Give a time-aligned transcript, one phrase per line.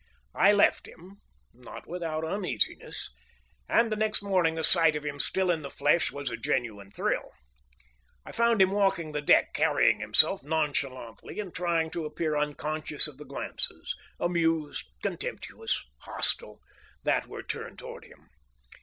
[0.33, 1.17] I left him,
[1.53, 3.11] not without uneasiness,
[3.69, 6.89] and the next morning the sight of him still in the flesh was a genuine
[6.89, 7.29] thrill.
[8.25, 13.19] I found him walking the deck carrying himself nonchalantly and trying to appear unconscious of
[13.19, 16.61] the glances amused, contemptuous, hostile
[17.03, 18.27] that were turned toward him.